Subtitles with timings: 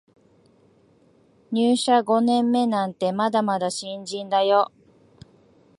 [1.51, 4.71] 入社五年目なんてまだまだ新人だよ